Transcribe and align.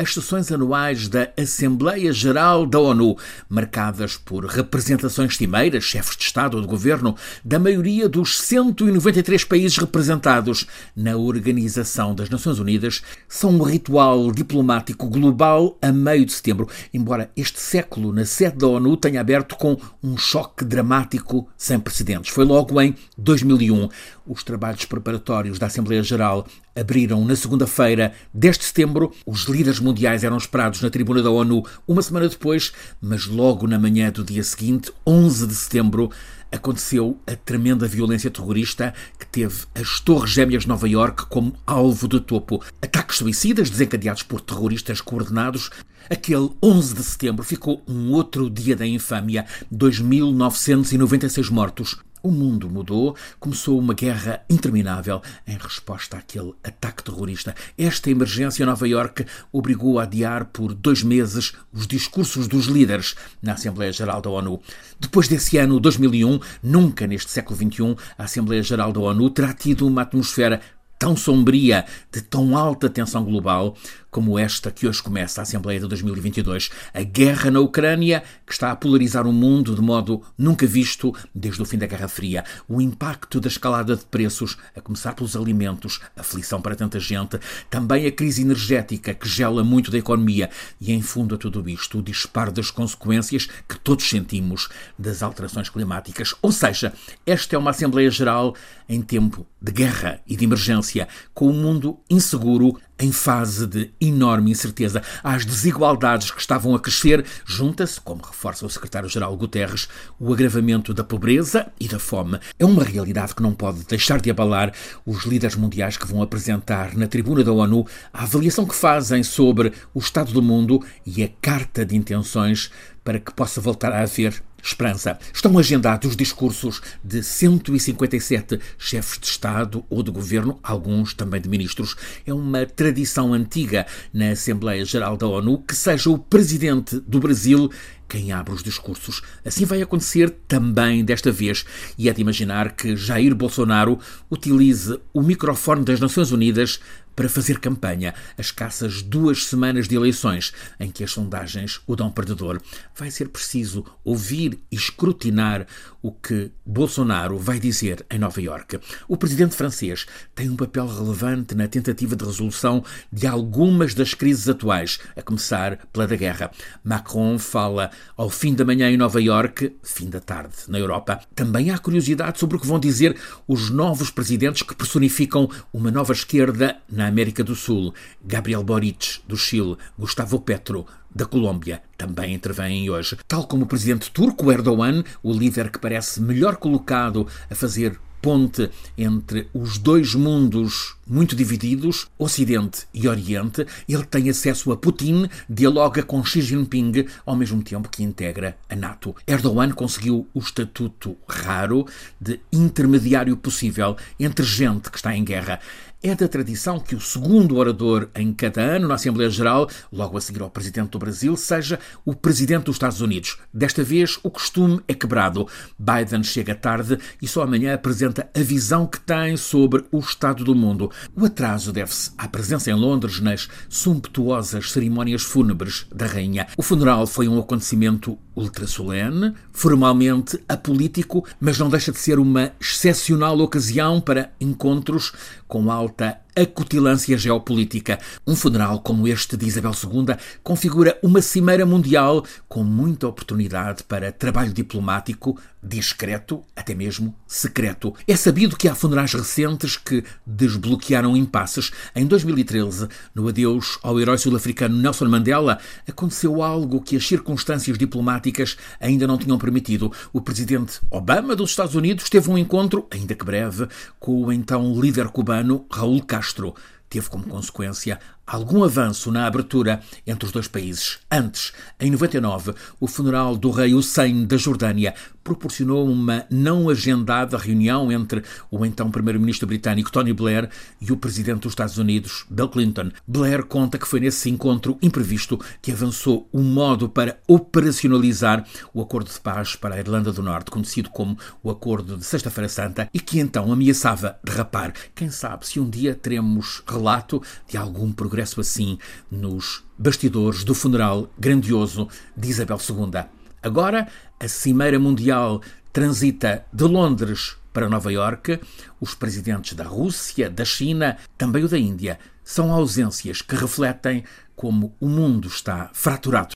as 0.00 0.14
sessões 0.14 0.50
anuais 0.50 1.08
da 1.08 1.30
Assembleia 1.36 2.10
Geral 2.10 2.64
da 2.64 2.80
ONU, 2.80 3.18
marcadas 3.50 4.16
por 4.16 4.46
representações 4.46 5.36
cimeiras, 5.36 5.84
chefes 5.84 6.16
de 6.16 6.24
Estado 6.24 6.56
ou 6.56 6.62
de 6.62 6.66
governo, 6.66 7.14
da 7.44 7.58
maioria 7.58 8.08
dos 8.08 8.40
193 8.40 9.44
países 9.44 9.76
representados 9.76 10.66
na 10.96 11.18
Organização 11.18 12.14
das 12.14 12.30
Nações 12.30 12.58
Unidas, 12.58 13.02
são 13.28 13.50
um 13.50 13.62
ritual 13.62 14.32
diplomático 14.32 15.06
global 15.06 15.76
a 15.82 15.92
meio 15.92 16.24
de 16.24 16.32
setembro, 16.32 16.66
embora 16.94 17.30
este 17.36 17.60
século 17.60 18.10
na 18.10 18.24
sede 18.24 18.56
da 18.56 18.68
ONU 18.68 18.96
tenha 18.96 19.20
aberto 19.20 19.54
com 19.54 19.76
um 20.02 20.16
choque 20.16 20.64
dramático 20.64 21.46
sem 21.58 21.78
precedentes. 21.78 22.32
Foi 22.32 22.46
logo 22.46 22.80
em 22.80 22.96
2001. 23.18 23.90
Os 24.26 24.42
trabalhos 24.42 24.86
preparatórios 24.86 25.58
da 25.58 25.66
Assembleia 25.66 26.02
Geral 26.02 26.46
abriram 26.80 27.24
na 27.24 27.36
segunda-feira 27.36 28.12
deste 28.32 28.64
setembro. 28.64 29.12
Os 29.26 29.44
líderes 29.44 29.78
mundiais 29.78 30.24
eram 30.24 30.38
esperados 30.38 30.80
na 30.80 30.88
tribuna 30.88 31.22
da 31.22 31.30
ONU 31.30 31.62
uma 31.86 32.00
semana 32.00 32.28
depois, 32.28 32.72
mas 33.00 33.26
logo 33.26 33.66
na 33.66 33.78
manhã 33.78 34.10
do 34.10 34.24
dia 34.24 34.42
seguinte, 34.42 34.90
11 35.06 35.46
de 35.46 35.54
setembro, 35.54 36.10
aconteceu 36.50 37.20
a 37.26 37.36
tremenda 37.36 37.86
violência 37.86 38.30
terrorista 38.30 38.94
que 39.18 39.26
teve 39.26 39.64
as 39.74 40.00
Torres 40.00 40.30
Gêmeas 40.30 40.62
de 40.62 40.68
Nova 40.68 40.88
Iorque 40.88 41.26
como 41.26 41.54
alvo 41.66 42.08
de 42.08 42.18
topo. 42.20 42.62
Ataques 42.82 43.18
suicidas 43.18 43.70
desencadeados 43.70 44.22
por 44.22 44.40
terroristas 44.40 45.00
coordenados. 45.00 45.70
Aquele 46.08 46.50
11 46.62 46.94
de 46.94 47.02
setembro 47.04 47.44
ficou 47.44 47.82
um 47.86 48.10
outro 48.12 48.50
dia 48.50 48.74
da 48.74 48.86
infâmia, 48.86 49.46
2.996 49.72 51.50
mortos. 51.50 51.96
O 52.22 52.30
mundo 52.30 52.68
mudou, 52.68 53.16
começou 53.38 53.78
uma 53.78 53.94
guerra 53.94 54.42
interminável 54.48 55.22
em 55.46 55.56
resposta 55.56 56.18
àquele 56.18 56.52
ataque 56.62 57.02
terrorista. 57.02 57.54
Esta 57.78 58.10
emergência 58.10 58.62
em 58.62 58.66
Nova 58.66 58.86
Iorque 58.86 59.24
obrigou 59.50 59.98
a 59.98 60.02
adiar 60.02 60.44
por 60.46 60.74
dois 60.74 61.02
meses 61.02 61.52
os 61.72 61.86
discursos 61.86 62.46
dos 62.46 62.66
líderes 62.66 63.14
na 63.42 63.54
Assembleia 63.54 63.92
Geral 63.92 64.20
da 64.20 64.28
ONU. 64.28 64.60
Depois 64.98 65.28
desse 65.28 65.56
ano 65.56 65.80
2001, 65.80 66.40
nunca 66.62 67.06
neste 67.06 67.30
século 67.30 67.56
XXI, 67.56 67.96
a 68.18 68.24
Assembleia 68.24 68.62
Geral 68.62 68.92
da 68.92 69.00
ONU 69.00 69.30
terá 69.30 69.54
tido 69.54 69.86
uma 69.86 70.02
atmosfera 70.02 70.60
tão 71.00 71.16
sombria, 71.16 71.86
de 72.12 72.20
tão 72.20 72.54
alta 72.54 72.90
tensão 72.90 73.24
global, 73.24 73.74
como 74.10 74.38
esta 74.38 74.70
que 74.70 74.86
hoje 74.86 75.02
começa 75.02 75.40
a 75.40 75.42
Assembleia 75.42 75.80
de 75.80 75.86
2022. 75.86 76.70
A 76.92 77.02
guerra 77.02 77.50
na 77.50 77.60
Ucrânia, 77.60 78.22
que 78.46 78.52
está 78.52 78.70
a 78.70 78.76
polarizar 78.76 79.26
o 79.26 79.32
mundo 79.32 79.74
de 79.74 79.80
modo 79.80 80.22
nunca 80.36 80.66
visto 80.66 81.14
desde 81.34 81.62
o 81.62 81.64
fim 81.64 81.78
da 81.78 81.86
Guerra 81.86 82.08
Fria. 82.08 82.44
O 82.68 82.80
impacto 82.80 83.40
da 83.40 83.48
escalada 83.48 83.96
de 83.96 84.04
preços, 84.04 84.56
a 84.76 84.80
começar 84.80 85.14
pelos 85.14 85.36
alimentos, 85.36 86.00
aflição 86.16 86.60
para 86.60 86.74
tanta 86.74 86.98
gente. 86.98 87.38
Também 87.68 88.06
a 88.06 88.12
crise 88.12 88.42
energética, 88.42 89.14
que 89.14 89.28
gela 89.28 89.62
muito 89.62 89.90
da 89.90 89.98
economia. 89.98 90.50
E, 90.80 90.92
em 90.92 91.02
fundo 91.02 91.34
a 91.34 91.38
tudo 91.38 91.68
isto, 91.68 91.98
o 91.98 92.02
disparo 92.02 92.52
das 92.52 92.70
consequências 92.70 93.48
que 93.68 93.78
todos 93.78 94.08
sentimos 94.08 94.68
das 94.98 95.22
alterações 95.22 95.68
climáticas. 95.68 96.34
Ou 96.42 96.52
seja, 96.52 96.92
esta 97.24 97.54
é 97.54 97.58
uma 97.58 97.70
Assembleia 97.70 98.10
Geral 98.10 98.54
em 98.88 99.00
tempo 99.00 99.46
de 99.62 99.70
guerra 99.70 100.20
e 100.26 100.34
de 100.34 100.44
emergência, 100.44 101.06
com 101.32 101.46
o 101.46 101.50
um 101.50 101.62
mundo 101.62 102.00
inseguro, 102.08 102.76
em 103.00 103.10
fase 103.10 103.66
de 103.66 103.90
enorme 104.00 104.50
incerteza. 104.50 105.02
Às 105.24 105.44
desigualdades 105.44 106.30
que 106.30 106.40
estavam 106.40 106.74
a 106.74 106.80
crescer, 106.80 107.24
junta-se, 107.46 108.00
como 108.00 108.22
reforça 108.22 108.66
o 108.66 108.70
secretário-geral 108.70 109.34
Guterres, 109.36 109.88
o 110.18 110.32
agravamento 110.32 110.92
da 110.92 111.02
pobreza 111.02 111.66
e 111.80 111.88
da 111.88 111.98
fome. 111.98 112.38
É 112.58 112.64
uma 112.64 112.84
realidade 112.84 113.34
que 113.34 113.42
não 113.42 113.52
pode 113.52 113.84
deixar 113.84 114.20
de 114.20 114.30
abalar 114.30 114.72
os 115.06 115.24
líderes 115.24 115.56
mundiais 115.56 115.96
que 115.96 116.06
vão 116.06 116.22
apresentar 116.22 116.96
na 116.96 117.06
tribuna 117.06 117.42
da 117.42 117.52
ONU 117.52 117.86
a 118.12 118.22
avaliação 118.24 118.66
que 118.66 118.74
fazem 118.74 119.22
sobre 119.22 119.72
o 119.94 119.98
estado 119.98 120.32
do 120.32 120.42
mundo 120.42 120.84
e 121.06 121.22
a 121.22 121.30
carta 121.40 121.84
de 121.84 121.96
intenções 121.96 122.70
para 123.04 123.18
que 123.18 123.32
possa 123.32 123.60
voltar 123.60 123.92
a 123.92 124.02
haver 124.02 124.42
esperança. 124.62 125.18
Estão 125.32 125.58
agendados 125.58 126.10
os 126.10 126.16
discursos 126.16 126.80
de 127.02 127.22
157 127.22 128.60
chefes 128.78 129.18
de 129.18 129.26
Estado 129.26 129.84
ou 129.88 130.02
de 130.02 130.10
governo, 130.10 130.58
alguns 130.62 131.14
também 131.14 131.40
de 131.40 131.48
ministros. 131.48 131.96
É 132.26 132.32
uma 132.32 132.66
tradição 132.66 133.32
antiga 133.32 133.86
na 134.12 134.30
Assembleia 134.30 134.84
Geral 134.84 135.16
da 135.16 135.26
ONU 135.26 135.58
que 135.58 135.74
seja 135.74 136.10
o 136.10 136.18
presidente 136.18 137.00
do 137.00 137.20
Brasil 137.20 137.70
quem 138.08 138.32
abre 138.32 138.52
os 138.52 138.62
discursos. 138.62 139.22
Assim 139.44 139.64
vai 139.64 139.80
acontecer 139.80 140.30
também 140.48 141.04
desta 141.04 141.30
vez, 141.30 141.64
e 141.96 142.08
é 142.08 142.12
de 142.12 142.20
imaginar 142.20 142.72
que 142.72 142.96
Jair 142.96 143.36
Bolsonaro 143.36 144.00
utilize 144.28 144.98
o 145.14 145.22
microfone 145.22 145.84
das 145.84 146.00
Nações 146.00 146.32
Unidas 146.32 146.80
para 147.20 147.28
fazer 147.28 147.58
campanha 147.58 148.14
as 148.38 148.46
escassas 148.46 149.02
duas 149.02 149.44
semanas 149.44 149.86
de 149.86 149.94
eleições 149.94 150.54
em 150.80 150.90
que 150.90 151.04
as 151.04 151.10
sondagens 151.10 151.78
o 151.86 151.94
dão 151.94 152.10
perdedor. 152.10 152.58
Vai 152.96 153.10
ser 153.10 153.28
preciso 153.28 153.84
ouvir 154.02 154.58
e 154.72 154.76
escrutinar 154.76 155.66
o 156.00 156.10
que 156.10 156.50
Bolsonaro 156.64 157.36
vai 157.36 157.60
dizer 157.60 158.06
em 158.10 158.18
Nova 158.18 158.40
Iorque. 158.40 158.80
O 159.06 159.18
presidente 159.18 159.54
francês 159.54 160.06
tem 160.34 160.48
um 160.48 160.56
papel 160.56 160.86
relevante 160.86 161.54
na 161.54 161.68
tentativa 161.68 162.16
de 162.16 162.24
resolução 162.24 162.82
de 163.12 163.26
algumas 163.26 163.92
das 163.92 164.14
crises 164.14 164.48
atuais, 164.48 164.98
a 165.14 165.20
começar 165.20 165.76
pela 165.92 166.06
da 166.06 166.16
guerra. 166.16 166.50
Macron 166.82 167.38
fala 167.38 167.90
ao 168.16 168.30
fim 168.30 168.54
da 168.54 168.64
manhã 168.64 168.90
em 168.90 168.96
Nova 168.96 169.20
Iorque, 169.20 169.76
fim 169.82 170.08
da 170.08 170.20
tarde 170.20 170.54
na 170.68 170.78
Europa. 170.78 171.20
Também 171.34 171.70
há 171.70 171.76
curiosidade 171.76 172.38
sobre 172.38 172.56
o 172.56 172.60
que 172.60 172.66
vão 172.66 172.80
dizer 172.80 173.14
os 173.46 173.68
novos 173.68 174.10
presidentes 174.10 174.62
que 174.62 174.74
personificam 174.74 175.50
uma 175.70 175.90
nova 175.90 176.14
esquerda 176.14 176.78
na 176.88 177.09
América 177.10 177.44
do 177.44 177.54
Sul, 177.54 177.92
Gabriel 178.24 178.64
Boric, 178.64 179.20
do 179.28 179.36
Chile, 179.36 179.76
Gustavo 179.98 180.40
Petro, 180.40 180.86
da 181.14 181.26
Colômbia, 181.26 181.82
também 181.98 182.34
intervêm 182.34 182.88
hoje. 182.88 183.18
Tal 183.28 183.46
como 183.46 183.64
o 183.64 183.66
presidente 183.66 184.10
turco 184.10 184.50
Erdogan, 184.50 185.04
o 185.22 185.32
líder 185.32 185.70
que 185.70 185.78
parece 185.78 186.22
melhor 186.22 186.56
colocado 186.56 187.26
a 187.50 187.54
fazer 187.54 188.00
ponte 188.22 188.70
entre 188.96 189.48
os 189.52 189.78
dois 189.78 190.14
mundos 190.14 190.96
muito 191.10 191.34
divididos, 191.34 192.06
Ocidente 192.16 192.86
e 192.94 193.08
Oriente. 193.08 193.66
Ele 193.88 194.04
tem 194.04 194.30
acesso 194.30 194.70
a 194.70 194.76
Putin, 194.76 195.28
dialoga 195.48 196.02
com 196.04 196.24
Xi 196.24 196.40
Jinping, 196.40 197.06
ao 197.26 197.34
mesmo 197.34 197.62
tempo 197.62 197.88
que 197.88 198.04
integra 198.04 198.56
a 198.68 198.76
NATO. 198.76 199.14
Erdogan 199.26 199.72
conseguiu 199.72 200.28
o 200.32 200.38
estatuto 200.38 201.16
raro 201.28 201.84
de 202.20 202.38
intermediário 202.52 203.36
possível 203.36 203.96
entre 204.18 204.46
gente 204.46 204.88
que 204.88 204.96
está 204.96 205.14
em 205.14 205.24
guerra. 205.24 205.58
É 206.02 206.14
da 206.14 206.26
tradição 206.26 206.80
que 206.80 206.94
o 206.94 207.00
segundo 207.00 207.56
orador 207.56 208.08
em 208.14 208.32
cada 208.32 208.62
ano 208.62 208.88
na 208.88 208.94
Assembleia 208.94 209.28
Geral, 209.28 209.68
logo 209.92 210.16
a 210.16 210.20
seguir 210.22 210.40
ao 210.40 210.48
Presidente 210.48 210.92
do 210.92 210.98
Brasil, 210.98 211.36
seja 211.36 211.78
o 212.06 212.14
Presidente 212.14 212.64
dos 212.64 212.76
Estados 212.76 213.02
Unidos. 213.02 213.36
Desta 213.52 213.84
vez, 213.84 214.18
o 214.22 214.30
costume 214.30 214.80
é 214.88 214.94
quebrado. 214.94 215.46
Biden 215.78 216.22
chega 216.22 216.54
tarde 216.54 216.96
e 217.20 217.28
só 217.28 217.42
amanhã 217.42 217.74
apresenta 217.74 218.30
a 218.34 218.40
visão 218.40 218.86
que 218.86 218.98
tem 218.98 219.36
sobre 219.36 219.84
o 219.92 219.98
estado 219.98 220.42
do 220.42 220.54
mundo. 220.54 220.90
O 221.16 221.24
atraso 221.24 221.72
deve-se 221.72 222.10
à 222.16 222.28
presença 222.28 222.70
em 222.70 222.74
Londres 222.74 223.20
nas 223.20 223.48
sumptuosas 223.68 224.72
cerimónias 224.72 225.22
fúnebres 225.22 225.86
da 225.94 226.06
Rainha. 226.06 226.46
O 226.56 226.62
funeral 226.62 227.06
foi 227.06 227.28
um 227.28 227.38
acontecimento 227.38 228.18
ultrassolene, 228.34 229.34
formalmente 229.52 230.42
apolítico, 230.48 231.26
mas 231.40 231.58
não 231.58 231.68
deixa 231.68 231.92
de 231.92 231.98
ser 231.98 232.18
uma 232.18 232.52
excepcional 232.60 233.38
ocasião 233.40 234.00
para 234.00 234.32
encontros 234.40 235.12
com 235.46 235.70
alta 235.70 236.20
acutilância 236.36 237.16
geopolítica. 237.18 237.98
Um 238.26 238.36
funeral 238.36 238.80
como 238.80 239.06
este 239.06 239.36
de 239.36 239.46
Isabel 239.46 239.72
II 239.72 240.16
configura 240.42 240.98
uma 241.02 241.20
cimeira 241.22 241.66
mundial 241.66 242.24
com 242.48 242.62
muita 242.62 243.08
oportunidade 243.08 243.82
para 243.84 244.12
trabalho 244.12 244.52
diplomático, 244.52 245.38
discreto, 245.62 246.42
até 246.56 246.74
mesmo 246.74 247.14
secreto. 247.26 247.94
É 248.08 248.16
sabido 248.16 248.56
que 248.56 248.68
há 248.68 248.74
funerais 248.74 249.12
recentes 249.12 249.76
que 249.76 250.02
desbloquearam 250.26 251.16
impasses. 251.16 251.70
Em 251.94 252.06
2013, 252.06 252.88
no 253.14 253.28
adeus 253.28 253.78
ao 253.82 254.00
herói 254.00 254.18
sul-africano 254.18 254.76
Nelson 254.76 255.06
Mandela, 255.06 255.58
aconteceu 255.86 256.42
algo 256.42 256.80
que 256.80 256.96
as 256.96 257.06
circunstâncias 257.06 257.76
diplomáticas 257.76 258.56
ainda 258.80 259.06
não 259.06 259.18
tinham 259.18 259.38
permitido. 259.38 259.92
O 260.12 260.20
presidente 260.20 260.80
Obama 260.90 261.36
dos 261.36 261.50
Estados 261.50 261.74
Unidos 261.74 262.08
teve 262.08 262.30
um 262.30 262.38
encontro, 262.38 262.86
ainda 262.90 263.14
que 263.14 263.24
breve, 263.24 263.68
com 263.98 264.24
o 264.24 264.32
então 264.32 264.80
líder 264.80 265.08
cubano 265.08 265.66
Raul 265.70 266.02
Castro 266.02 266.29
monstro 266.30 266.54
Teve 266.90 267.08
como 267.08 267.24
consequência 267.24 268.00
algum 268.26 268.62
avanço 268.62 269.10
na 269.10 269.26
abertura 269.26 269.80
entre 270.06 270.26
os 270.26 270.32
dois 270.32 270.46
países. 270.46 270.98
Antes, 271.10 271.52
em 271.80 271.90
99, 271.90 272.54
o 272.78 272.86
funeral 272.86 273.36
do 273.36 273.50
rei 273.50 273.74
Hussein 273.74 274.24
da 274.24 274.36
Jordânia 274.36 274.94
proporcionou 275.22 275.88
uma 275.88 276.24
não 276.30 276.68
agendada 276.68 277.36
reunião 277.36 277.92
entre 277.92 278.22
o 278.50 278.64
então 278.64 278.90
primeiro-ministro 278.90 279.46
britânico 279.46 279.90
Tony 279.92 280.12
Blair 280.12 280.48
e 280.80 280.90
o 280.92 280.96
presidente 280.96 281.40
dos 281.40 281.52
Estados 281.52 281.76
Unidos, 281.78 282.24
Bill 282.30 282.48
Clinton. 282.48 282.90
Blair 283.06 283.44
conta 283.44 283.78
que 283.78 283.86
foi 283.86 284.00
nesse 284.00 284.30
encontro 284.30 284.78
imprevisto 284.80 285.38
que 285.60 285.72
avançou 285.72 286.28
o 286.32 286.40
um 286.40 286.44
modo 286.44 286.88
para 286.88 287.18
operacionalizar 287.26 288.44
o 288.72 288.80
acordo 288.80 289.10
de 289.12 289.20
paz 289.20 289.56
para 289.56 289.74
a 289.74 289.78
Irlanda 289.78 290.12
do 290.12 290.22
Norte, 290.22 290.50
conhecido 290.50 290.90
como 290.90 291.18
o 291.42 291.50
Acordo 291.50 291.96
de 291.96 292.04
Sexta-feira 292.04 292.48
Santa, 292.48 292.88
e 292.92 293.00
que 293.00 293.20
então 293.20 293.52
ameaçava 293.52 294.18
derrapar. 294.24 294.72
Quem 294.94 295.10
sabe 295.10 295.46
se 295.46 295.60
um 295.60 295.68
dia 295.68 295.94
teremos 295.94 296.62
relato 296.80 297.22
de 297.46 297.56
algum 297.56 297.92
progresso 297.92 298.40
assim 298.40 298.78
nos 299.10 299.62
bastidores 299.78 300.42
do 300.42 300.54
funeral 300.54 301.08
grandioso 301.18 301.88
de 302.16 302.28
Isabel 302.28 302.58
II. 302.58 303.04
Agora, 303.42 303.86
a 304.18 304.28
Cimeira 304.28 304.78
Mundial 304.78 305.40
transita 305.72 306.44
de 306.52 306.64
Londres 306.64 307.36
para 307.52 307.68
Nova 307.68 307.92
Iorque. 307.92 308.40
Os 308.80 308.94
presidentes 308.94 309.54
da 309.54 309.64
Rússia, 309.64 310.28
da 310.28 310.44
China, 310.44 310.96
também 311.16 311.44
o 311.44 311.48
da 311.48 311.58
Índia, 311.58 311.98
são 312.24 312.52
ausências 312.52 313.22
que 313.22 313.34
refletem 313.34 314.04
como 314.36 314.74
o 314.80 314.88
mundo 314.88 315.28
está 315.28 315.70
fraturado. 315.72 316.28